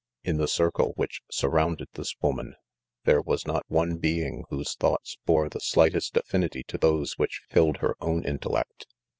In 0.23 0.37
the 0.37 0.47
circle 0.47 0.93
which 0.95 1.21
surrounded 1.29 1.87
this 1.93 2.15
woman 2.23 2.55
there 3.03 3.21
was 3.21 3.45
not 3.45 3.63
one 3.69 3.97
being 3.97 4.45
whose 4.49 4.73
thoughts 4.73 5.19
bore 5.27 5.47
the 5.47 5.59
slightest 5.59 6.17
affinity 6.17 6.63
to 6.69 6.79
those 6.79 7.19
which 7.19 7.43
filled 7.51 7.77
her 7.85 7.93
o 8.01 8.13
wn. 8.15 8.25
intellect. 8.25 8.87